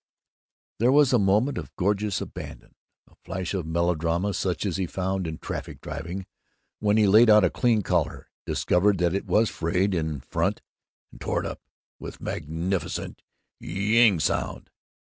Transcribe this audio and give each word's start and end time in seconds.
There 0.79 0.91
was 0.91 1.13
a 1.13 1.19
moment 1.19 1.59
of 1.59 1.75
gorgeous 1.75 2.21
abandon, 2.21 2.73
a 3.07 3.13
flash 3.23 3.53
of 3.53 3.67
melodrama 3.67 4.33
such 4.33 4.65
as 4.65 4.77
he 4.77 4.87
found 4.87 5.27
in 5.27 5.37
traffic 5.37 5.79
driving, 5.79 6.25
when 6.79 6.97
he 6.97 7.05
laid 7.05 7.29
out 7.29 7.43
a 7.43 7.51
clean 7.51 7.83
collar, 7.83 8.31
discovered 8.47 8.97
that 8.97 9.13
it 9.13 9.27
was 9.27 9.51
frayed 9.51 9.93
in 9.93 10.21
front, 10.21 10.63
and 11.11 11.21
tore 11.21 11.41
it 11.41 11.45
up 11.45 11.61
with 11.99 12.19
a 12.19 12.23
magnificent 12.23 13.21
yeeeeeing 13.61 14.19
sound. 14.19 14.71